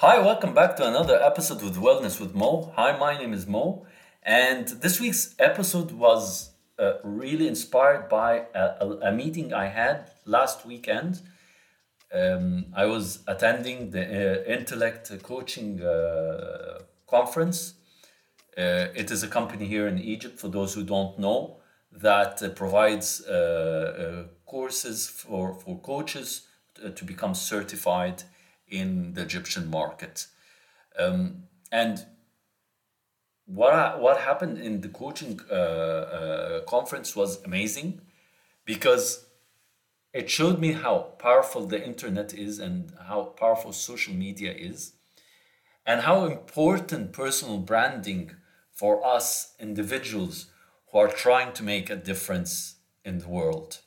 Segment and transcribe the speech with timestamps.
[0.00, 2.70] Hi, welcome back to another episode with Wellness with Mo.
[2.76, 3.86] Hi, my name is Mo,
[4.22, 10.10] and this week's episode was uh, really inspired by a, a, a meeting I had
[10.26, 11.22] last weekend.
[12.12, 17.72] Um, I was attending the uh, Intellect Coaching uh, Conference.
[18.54, 21.56] Uh, it is a company here in Egypt, for those who don't know,
[21.90, 26.42] that uh, provides uh, courses for, for coaches
[26.94, 28.24] to become certified
[28.68, 30.26] in the Egyptian market.
[30.98, 32.04] Um, and
[33.46, 38.00] what I, what happened in the coaching uh, uh, conference was amazing
[38.64, 39.26] because
[40.12, 44.94] it showed me how powerful the internet is and how powerful social media is
[45.86, 48.32] and how important personal branding
[48.72, 50.46] for us individuals
[50.90, 53.80] who are trying to make a difference in the world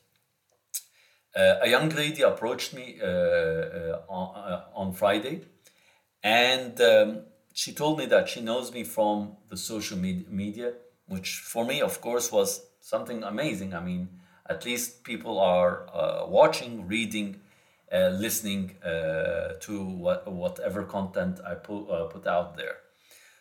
[1.35, 5.41] a young lady approached me uh, uh, on, uh, on Friday,
[6.23, 7.21] and um,
[7.53, 10.73] she told me that she knows me from the social med- media,
[11.07, 13.73] which for me, of course, was something amazing.
[13.73, 14.09] I mean,
[14.49, 17.41] at least people are uh, watching, reading,
[17.91, 22.77] uh, listening to what, whatever content I put, put out there.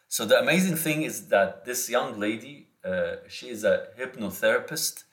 [0.09, 2.69] So the amazing thing is that this young lady,
[3.29, 5.05] she is a hypnotherapist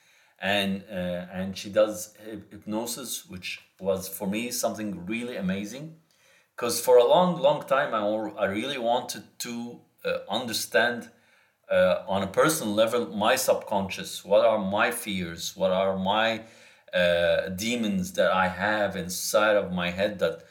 [0.45, 2.13] and uh, and she does
[2.51, 5.95] hypnosis, which was for me something really amazing,
[6.55, 8.03] because for a long long time I
[8.43, 9.53] I really wanted to
[10.05, 11.09] uh, understand
[11.71, 14.23] uh, on a personal level my subconscious.
[14.23, 15.57] What are my fears?
[15.57, 16.27] What are my
[16.93, 20.43] uh, demons that I have inside of my head that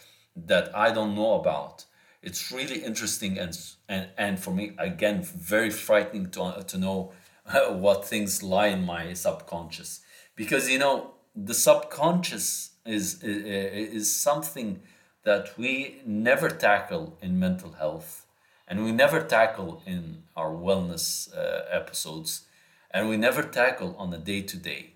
[0.49, 1.87] that I don't know about?
[2.21, 3.55] It's really interesting and
[3.89, 7.13] and and for me again very frightening to to know
[7.69, 10.01] what things lie in my subconscious.
[10.37, 14.81] Because you know the subconscious is is is something
[15.25, 18.27] that we never tackle in mental health
[18.69, 22.47] and we never tackle in our wellness uh, episodes
[22.91, 24.95] and we never tackle on a day to day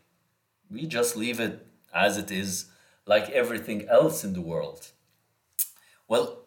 [0.70, 2.66] we just leave it as it is
[3.06, 4.88] like everything else in the world.
[6.06, 6.44] Well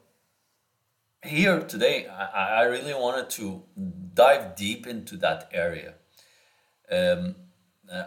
[1.24, 3.62] here today, I, I really wanted to
[4.14, 5.96] dive deep into that area.
[6.92, 7.36] Um,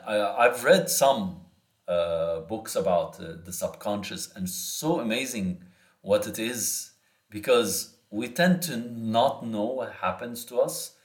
[0.06, 1.40] I, have read some
[1.88, 5.64] uh, books about uh, the subconscious, and so amazing
[6.00, 6.92] what it is
[7.30, 10.96] because we tend to not know what happens to us,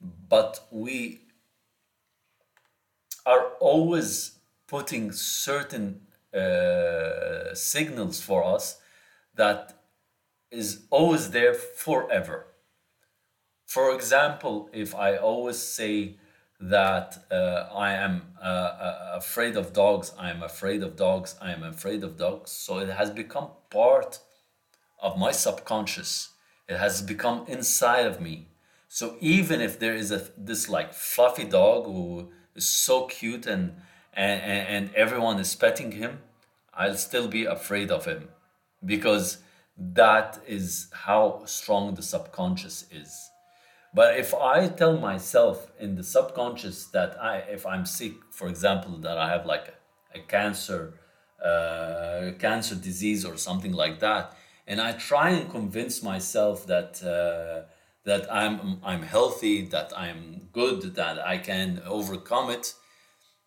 [0.00, 1.20] but we
[3.26, 6.00] are always putting certain
[6.34, 8.80] uh, signals for us
[9.34, 9.74] that
[10.50, 12.46] is always there forever.
[13.74, 16.14] For example, if I always say
[16.60, 21.50] that uh, I am uh, uh, afraid of dogs, I am afraid of dogs, I
[21.50, 24.20] am afraid of dogs, so it has become part
[25.02, 26.34] of my subconscious.
[26.68, 28.46] It has become inside of me.
[28.86, 33.74] So even if there is a this like fluffy dog who is so cute and
[34.12, 34.40] and,
[34.74, 36.20] and everyone is petting him,
[36.72, 38.28] I'll still be afraid of him
[38.86, 39.38] because
[39.76, 43.30] that is how strong the subconscious is.
[43.94, 48.98] But if I tell myself in the subconscious that I, if I'm sick, for example,
[48.98, 50.94] that I have like a, a cancer,
[51.42, 54.36] uh, cancer disease or something like that,
[54.66, 57.70] and I try and convince myself that uh,
[58.04, 62.74] that I'm I'm healthy, that I'm good, that I can overcome it.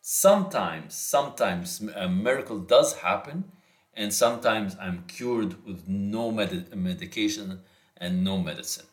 [0.02, 3.52] Sometimes, sometimes a miracle does happen,
[3.94, 7.60] and sometimes I'm cured with no med- medication
[7.98, 8.86] and no medicine.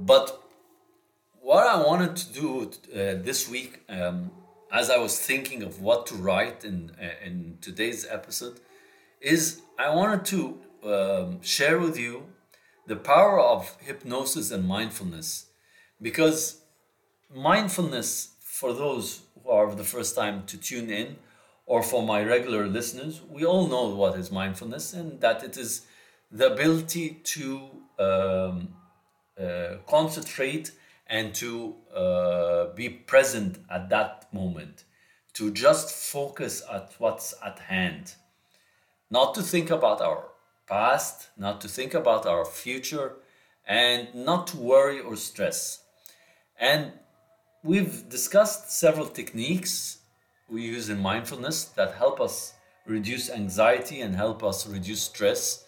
[0.00, 0.42] But
[1.42, 4.30] what I wanted to do uh, this week, um,
[4.72, 8.60] as I was thinking of what to write in uh, in today's episode,
[9.20, 10.40] is I wanted to
[10.84, 12.24] um, share with you
[12.86, 15.46] the power of hypnosis and mindfulness,
[16.00, 16.62] because
[17.34, 21.16] mindfulness, for those who are the first time to tune in,
[21.66, 25.82] or for my regular listeners, we all know what is mindfulness and that it is
[26.32, 27.68] the ability to
[27.98, 28.74] um,
[29.86, 30.72] concentrate
[31.06, 34.84] and to uh, be present at that moment,
[35.34, 38.14] to just focus at what's at hand,
[39.10, 40.28] not to think about our
[40.68, 43.16] past, not to think about our future,
[43.66, 45.80] and not to worry or stress.
[46.58, 46.92] And
[47.62, 49.98] we've discussed several techniques
[50.48, 52.54] we use in mindfulness that help us
[52.86, 55.64] reduce anxiety and help us reduce stress.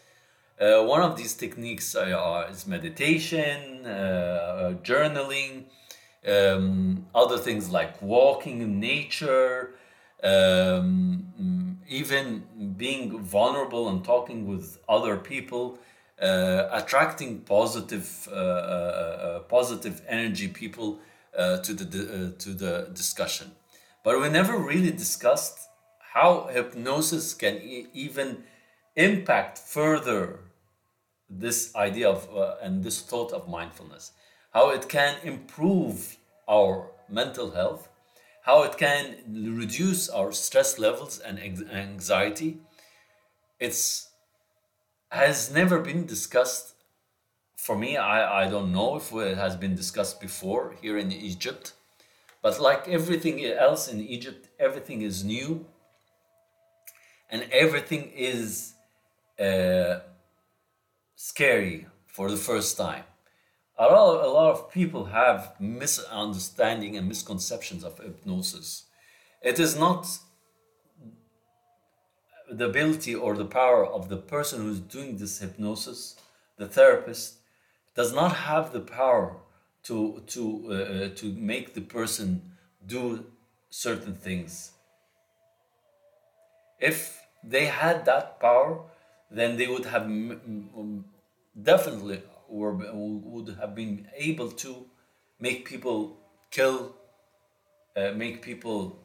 [0.63, 5.65] Uh, one of these techniques uh, is meditation, uh, journaling,
[6.35, 9.75] um, other things like walking in nature,
[10.23, 12.45] um, even
[12.77, 15.81] being vulnerable and talking with other people
[16.23, 21.01] uh, attracting positive, uh, uh, uh, positive energy people
[21.37, 23.51] uh, to the uh, to the discussion.
[24.05, 25.59] But we never really discussed
[26.15, 28.45] how hypnosis can e- even
[28.95, 30.39] impact further
[31.39, 34.13] this idea of uh, and this thought of mindfulness.
[34.53, 36.17] How it can improve
[36.49, 37.89] our mental health.
[38.43, 39.17] How it can
[39.57, 42.59] reduce our stress levels and anxiety.
[43.59, 44.11] It's
[45.11, 46.75] has never been discussed.
[47.57, 51.75] For me I, I don't know if it has been discussed before here in egypt.
[52.43, 55.67] But like everything else in egypt everything is new.
[57.31, 58.75] And everything is
[59.39, 60.01] uh,
[61.23, 63.05] scary for the first time.
[63.79, 68.87] A lot, a lot of people have misunderstanding and misconceptions of hypnosis.
[69.41, 70.19] It is not
[72.51, 76.17] the ability or the power of the person who's doing this hypnosis,
[76.59, 77.37] the therapist,
[77.95, 79.37] does not have the power
[79.85, 82.29] to to uh, uh, to make the person
[82.85, 83.25] do
[83.71, 84.73] certain things.
[86.81, 86.99] If
[87.45, 88.73] they had that power,
[89.35, 91.05] then they would have m- m-
[91.61, 94.87] definitely or would have been able to
[95.41, 96.19] make people
[96.51, 96.95] kill,
[97.97, 98.99] uh, make people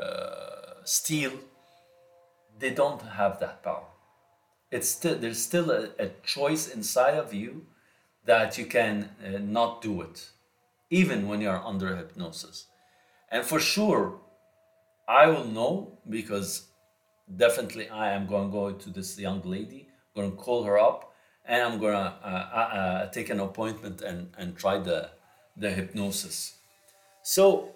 [0.00, 1.32] uh, steal.
[2.58, 3.86] They don't have that power.
[4.70, 7.66] It's still there's still a, a choice inside of you
[8.24, 10.30] that you can uh, not do it,
[10.90, 12.66] even when you're under hypnosis.
[13.30, 14.20] And for sure,
[15.08, 16.68] I will know because
[17.36, 20.78] definitely I am going to go to this young lady, I'm going to call her
[20.78, 21.13] up,
[21.44, 25.10] and I'm to uh, uh, uh, take an appointment and, and try the,
[25.56, 26.54] the hypnosis.
[27.22, 27.74] So,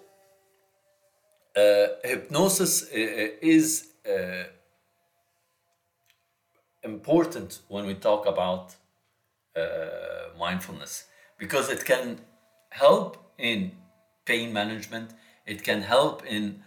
[1.55, 4.43] uh, hypnosis uh, is uh,
[6.83, 8.75] important when we talk about
[10.37, 11.03] mindfulness
[11.37, 12.17] because it can
[12.69, 13.73] help in
[14.23, 15.11] pain management,
[15.45, 16.63] it can help in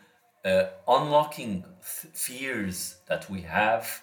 [0.87, 4.03] unlocking fears that we have.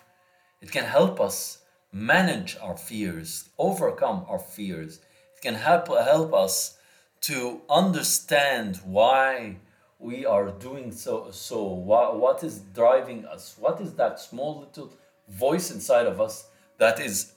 [0.59, 1.58] It can help us
[1.91, 4.99] manage our fears, overcome our fears.
[5.35, 6.77] It can help, help us
[7.21, 9.57] to understand why
[9.97, 11.31] we are doing so.
[11.31, 13.55] So, what, what is driving us?
[13.59, 14.93] What is that small little
[15.27, 16.47] voice inside of us
[16.77, 17.33] that is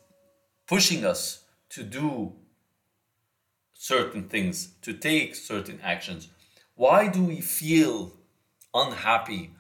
[0.67, 2.33] pushing us to do
[3.75, 6.29] certain things, to take certain actions?
[6.77, 8.13] Why do we feel
[8.73, 9.51] unhappy?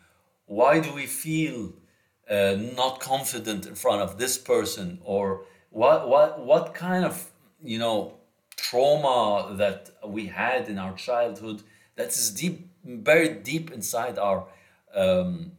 [0.46, 1.72] Why do we feel
[2.32, 4.98] uh, not confident in front of this person?
[5.04, 7.30] Or what, what, what kind of,
[7.62, 8.14] you know,
[8.56, 11.62] trauma that we had in our childhood
[11.96, 14.46] that is deep, buried deep inside our,
[14.94, 15.52] um,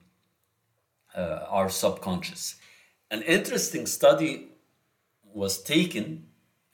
[1.15, 2.55] uh, our subconscious?
[3.11, 4.47] An interesting study
[5.23, 6.25] was taken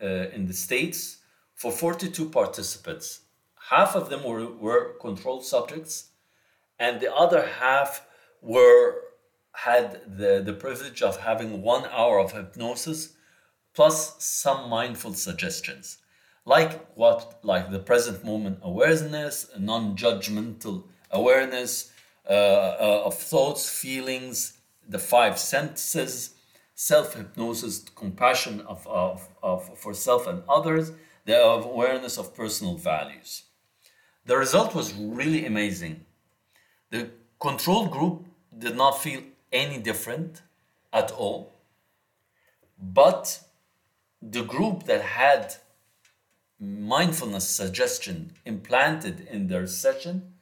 [0.01, 1.17] uh, in the States
[1.55, 3.21] for 42 participants.
[3.69, 6.11] Half of them were, were controlled subjects
[6.79, 8.05] and the other half
[8.41, 9.08] were
[9.65, 13.13] had the, the privilege of having one hour of hypnosis
[13.73, 15.97] plus some mindful suggestions
[16.45, 21.91] like what like the present moment awareness non-judgmental awareness
[22.29, 26.35] uh, uh, of thoughts feelings the five senses
[26.75, 30.91] self-hypnosis compassion of, of, of for self and others
[31.25, 33.43] the awareness of personal values.
[34.25, 36.05] The result was really amazing.
[36.89, 38.25] The control group
[38.57, 40.41] did not feel any different
[40.91, 41.53] at all,
[42.81, 43.41] but
[44.21, 45.55] the group that had
[46.59, 50.33] mindfulness suggestion implanted in their session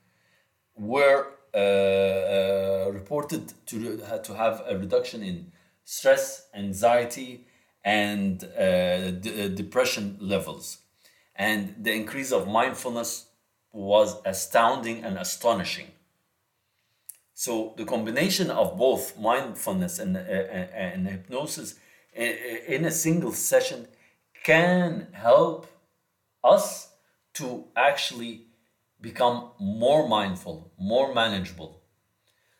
[0.76, 5.52] were uh, uh, reported to, uh, to have a reduction in
[5.84, 7.46] stress, anxiety,
[7.84, 9.12] and uh, uh,
[9.50, 10.80] depression levels.
[11.36, 13.28] And the increase of mindfulness
[13.72, 15.88] was astounding and astonishing.
[17.40, 21.76] So the combination of both mindfulness and, uh, uh and hypnosis
[22.12, 23.88] in a single session
[24.44, 25.68] can help
[26.44, 26.94] us
[27.36, 28.48] to actually
[29.00, 31.84] become more mindful, more manageable.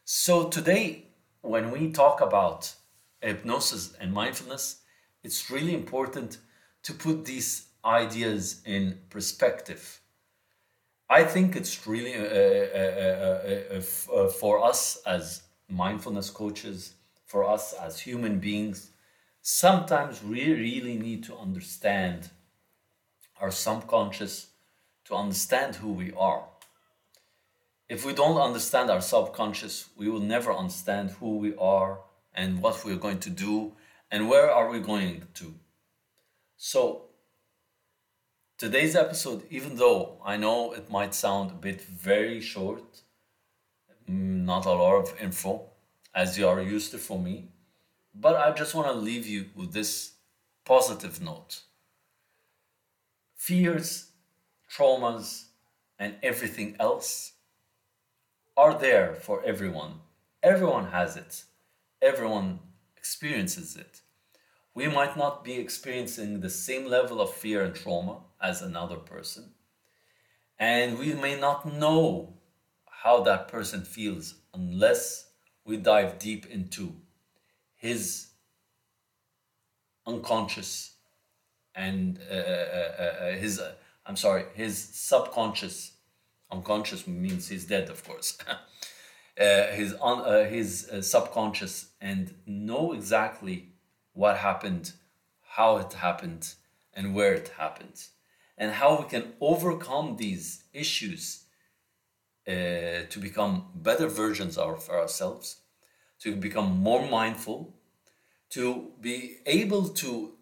[0.06, 1.08] So today,
[1.42, 2.76] when we talk about
[3.20, 4.82] hypnosis and mindfulness,
[5.24, 6.38] it's really important
[6.84, 10.02] to put these ideas in perspective
[11.10, 13.82] I think it's really uh, uh,
[14.14, 16.94] uh, for us as mindfulness coaches,
[17.26, 18.92] for us as human beings,
[19.42, 22.30] sometimes we really need to understand
[23.40, 24.48] our subconscious
[25.06, 26.44] to understand who we are.
[27.88, 32.00] If we don't understand our subconscious, we will never understand who we are
[32.34, 33.74] and what we're going to do
[34.12, 35.54] and where are we going to?
[36.58, 37.07] So,
[38.58, 43.02] today's episode, even though I know it might sound a bit very short,
[44.08, 45.70] not a lot of info,
[46.16, 47.50] as you are used to for me,
[48.16, 50.14] but I just want to leave you with this
[50.66, 51.62] positive note.
[53.36, 54.08] Fears,
[54.72, 55.46] traumas,
[56.00, 57.34] and everything else
[58.56, 60.00] are there for everyone.
[60.42, 61.44] Everyone has it,
[62.02, 62.60] everyone
[62.96, 64.02] experiences it.
[64.78, 69.56] We might not be experiencing the same level of fear and trauma as another person,
[70.60, 72.36] and we may not know
[72.88, 75.32] how that person feels unless
[75.66, 76.94] we dive deep into
[77.76, 78.28] his
[80.06, 80.94] unconscious
[81.74, 83.72] and uh, uh, uh, uh his uh,
[84.06, 85.94] I'm sorry his subconscious
[86.52, 93.72] unconscious means he's dead of course uh, his un, his subconscious and know exactly
[94.22, 94.86] what happened
[95.58, 96.44] how it happened
[96.94, 98.00] and where it happened
[98.58, 101.24] and how we can overcome these issues
[102.48, 102.52] uh,
[103.12, 105.48] to become better versions of ourselves
[106.20, 107.60] to become more mindful
[108.50, 110.34] to be able to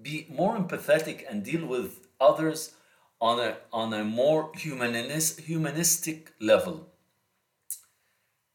[0.00, 2.74] be more empathetic and deal with others
[3.20, 6.88] on a, on a more humanist, humanistic level.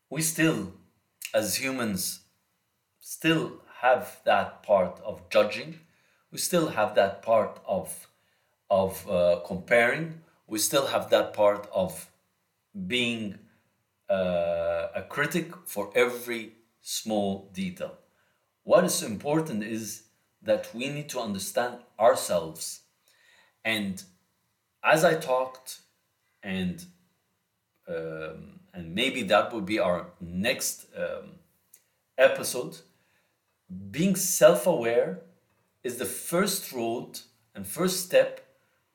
[0.10, 0.74] We still,
[1.34, 2.22] as humans,
[3.00, 5.80] still have that part of judging.
[6.32, 8.08] We still have that part of,
[8.70, 10.22] of uh, comparing.
[10.48, 12.10] We still have that part of
[12.88, 13.40] being
[14.10, 17.98] uh, a critic for every small detail.
[18.64, 20.04] What is important is
[20.42, 22.82] that we need to understand ourselves.
[23.64, 24.02] And
[24.84, 25.80] as I talked,
[26.44, 26.86] and
[27.88, 31.40] um, and maybe that would be our next um,
[32.18, 32.78] episode.
[33.70, 35.22] Being self-aware
[35.84, 37.20] is the first road
[37.54, 38.42] and first step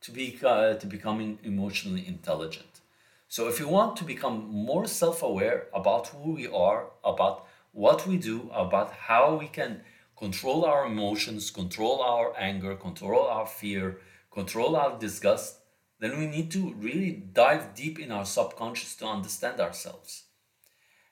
[0.00, 2.80] to be uh, to becoming emotionally intelligent.
[3.28, 8.16] So if you want to become more self-aware about who we are, about what we
[8.16, 9.82] do, about how we can
[10.16, 13.98] control our emotions, control our anger, control our fear,
[14.32, 15.60] control our disgust,
[16.00, 20.24] then we need to really dive deep in our subconscious to understand ourselves.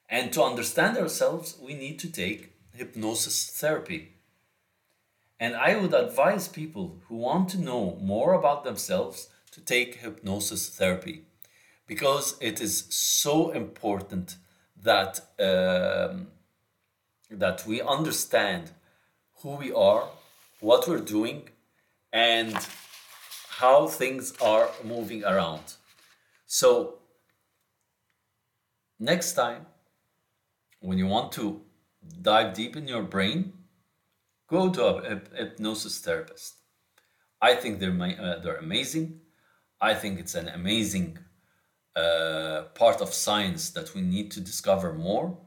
[0.09, 4.17] And to understand ourselves, we need to take hypnosis therapy.
[5.38, 10.69] And I would advise people who want to know more about themselves to take hypnosis
[10.69, 11.25] therapy
[11.87, 14.37] because it is so important
[14.83, 16.29] that um,
[17.31, 18.71] that we understand
[19.41, 20.05] who we are,
[20.61, 21.49] what we're doing,
[22.12, 22.57] and
[23.49, 25.75] how things are moving around.
[26.47, 26.99] So,
[28.99, 29.67] next time,
[30.81, 31.62] when you want to
[32.21, 33.52] dive deep in your brain,
[34.49, 36.56] go to a, a hypnosis therapist.
[37.40, 39.21] I think they're, uh, they're amazing.
[39.80, 41.18] I think it's an amazing
[41.97, 45.38] uh, part of science that we need to discover more.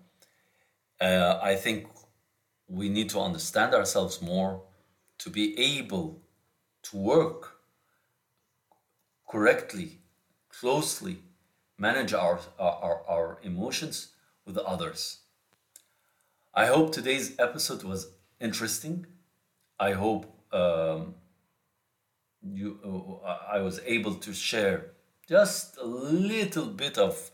[1.00, 1.88] Uh, I think
[2.67, 4.63] we need to understand ourselves more
[5.19, 6.21] to be able
[6.83, 7.57] to work
[9.27, 10.00] correctly,
[10.50, 11.17] closely,
[11.77, 14.09] manage our, our, our emotions
[14.45, 15.19] with others.
[16.57, 18.07] I hope today's episode was
[18.39, 19.05] interesting.
[19.77, 21.15] I hope um,
[22.41, 24.91] you, uh, I was able to share
[25.27, 27.31] just a little bit of,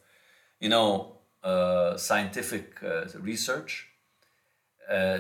[0.60, 3.90] you know, uh, scientific uh, research
[4.90, 5.20] uh,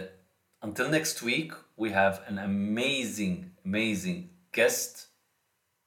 [0.64, 5.10] until next week, we have an amazing, amazing guest.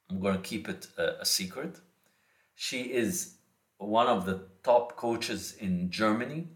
[0.09, 1.81] I'm going to keep it a, a secret.
[2.55, 3.35] She is
[3.77, 6.47] one of the top coaches in Germany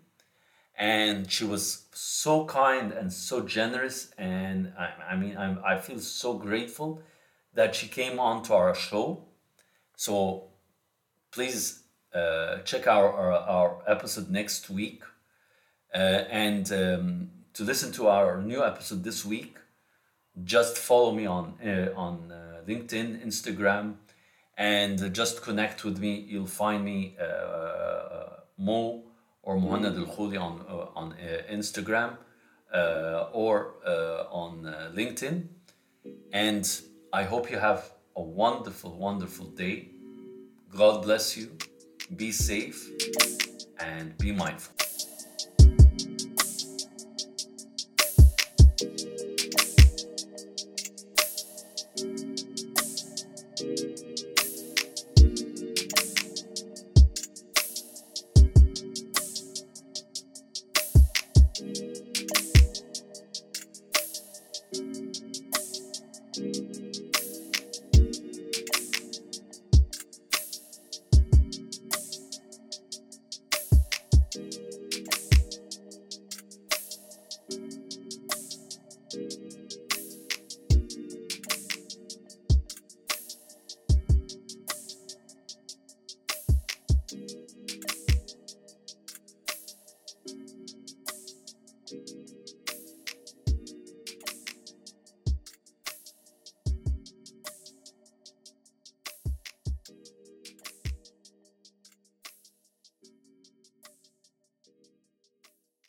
[0.79, 4.12] and she was so kind and so generous.
[4.17, 7.03] And i, I mean I'm, i feel so grateful
[7.53, 9.25] that she came on to our show.
[9.98, 10.45] So
[11.31, 11.83] please
[12.15, 15.03] uh, check our, our, our, episode next week.
[15.93, 19.57] Uh, and um, to listen to our new episode this week,
[20.43, 23.95] just follow me on uh, on uh, LinkedIn, Instagram,
[24.57, 26.25] and just connect with me.
[26.29, 27.17] You'll find me
[28.57, 29.08] Mo
[29.50, 29.65] Hmm.
[29.65, 30.62] Uh, uh, uh, or Muhammad Al Khuli on
[30.96, 31.15] on
[31.50, 32.18] Instagram
[33.34, 33.74] or
[34.32, 34.51] on
[34.94, 35.48] LinkedIn.
[36.34, 36.65] And
[37.12, 39.89] I hope you have a wonderful, wonderful day.
[40.75, 41.50] God bless you.
[42.15, 42.89] Be safe
[43.79, 44.88] and be mindful.